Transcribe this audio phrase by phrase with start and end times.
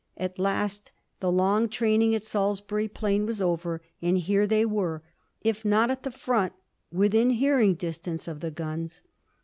[0.17, 5.03] At last the long training at Salisbury Plain was over, and here they were,
[5.43, 6.53] if not at the front,
[6.91, 9.03] within hearing distance of the guns.